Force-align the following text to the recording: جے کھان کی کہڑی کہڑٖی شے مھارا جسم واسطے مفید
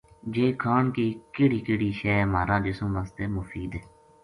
جے 0.33 0.45
کھان 0.61 0.85
کی 0.95 1.05
کہڑی 1.35 1.59
کہڑٖی 1.67 1.91
شے 1.99 2.15
مھارا 2.33 2.57
جسم 2.65 2.89
واسطے 2.95 3.23
مفید 3.37 3.71